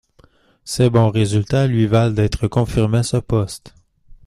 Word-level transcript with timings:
Ses 0.63 0.89
bons 0.89 1.11
résultats 1.11 1.67
lui 1.67 1.85
valent 1.85 2.11
d'être 2.15 2.47
confirmé 2.47 2.97
à 2.97 3.03
ce 3.03 3.17
poste. 3.17 3.75